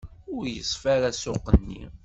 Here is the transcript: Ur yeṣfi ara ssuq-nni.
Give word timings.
Ur 0.35 0.43
yeṣfi 0.55 0.87
ara 0.95 1.15
ssuq-nni. 1.15 1.83